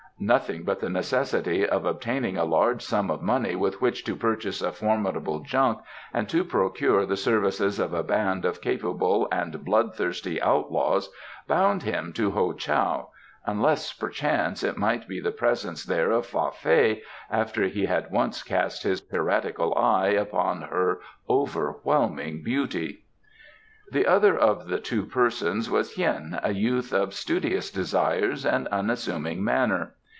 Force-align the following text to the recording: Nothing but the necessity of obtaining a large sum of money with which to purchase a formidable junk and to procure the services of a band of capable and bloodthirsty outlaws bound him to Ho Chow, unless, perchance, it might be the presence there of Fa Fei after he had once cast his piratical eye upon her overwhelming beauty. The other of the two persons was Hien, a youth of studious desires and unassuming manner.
Nothing 0.23 0.61
but 0.65 0.81
the 0.81 0.89
necessity 0.89 1.67
of 1.67 1.83
obtaining 1.83 2.37
a 2.37 2.45
large 2.45 2.83
sum 2.83 3.09
of 3.09 3.23
money 3.23 3.55
with 3.55 3.81
which 3.81 4.03
to 4.03 4.15
purchase 4.15 4.61
a 4.61 4.71
formidable 4.71 5.39
junk 5.39 5.79
and 6.13 6.29
to 6.29 6.43
procure 6.45 7.07
the 7.07 7.17
services 7.17 7.79
of 7.79 7.91
a 7.91 8.03
band 8.03 8.45
of 8.45 8.61
capable 8.61 9.27
and 9.31 9.65
bloodthirsty 9.65 10.39
outlaws 10.39 11.09
bound 11.47 11.81
him 11.81 12.13
to 12.13 12.29
Ho 12.29 12.53
Chow, 12.53 13.09
unless, 13.47 13.93
perchance, 13.93 14.61
it 14.61 14.77
might 14.77 15.07
be 15.07 15.19
the 15.19 15.31
presence 15.31 15.83
there 15.85 16.11
of 16.11 16.27
Fa 16.27 16.51
Fei 16.51 17.01
after 17.31 17.63
he 17.63 17.85
had 17.85 18.11
once 18.11 18.43
cast 18.43 18.83
his 18.83 19.01
piratical 19.01 19.73
eye 19.75 20.09
upon 20.09 20.61
her 20.61 21.01
overwhelming 21.27 22.43
beauty. 22.43 23.05
The 23.91 24.05
other 24.05 24.37
of 24.37 24.67
the 24.67 24.79
two 24.79 25.03
persons 25.03 25.67
was 25.71 25.93
Hien, 25.95 26.39
a 26.43 26.53
youth 26.53 26.93
of 26.93 27.15
studious 27.15 27.71
desires 27.71 28.45
and 28.45 28.67
unassuming 28.67 29.43
manner. 29.43 29.95